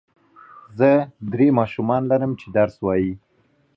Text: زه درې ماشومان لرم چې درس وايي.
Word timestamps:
زه 0.77 0.91
درې 1.31 1.47
ماشومان 1.59 2.01
لرم 2.11 2.31
چې 2.39 2.47
درس 2.57 2.75
وايي. 2.85 3.13